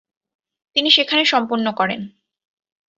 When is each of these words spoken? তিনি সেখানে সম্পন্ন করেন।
তিনি 0.75 0.89
সেখানে 0.91 1.23
সম্পন্ন 1.25 1.65
করেন। 1.71 2.01